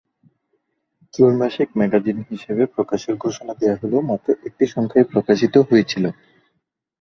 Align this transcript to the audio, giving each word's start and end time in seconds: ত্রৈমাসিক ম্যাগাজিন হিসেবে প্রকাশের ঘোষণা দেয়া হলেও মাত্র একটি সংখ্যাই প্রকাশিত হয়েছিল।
ত্রৈমাসিক 1.13 1.69
ম্যাগাজিন 1.79 2.17
হিসেবে 2.29 2.63
প্রকাশের 2.75 3.15
ঘোষণা 3.23 3.53
দেয়া 3.59 3.79
হলেও 3.81 4.01
মাত্র 4.09 4.27
একটি 4.47 4.65
সংখ্যাই 4.67 5.05
প্রকাশিত 5.13 5.55
হয়েছিল। 5.69 6.05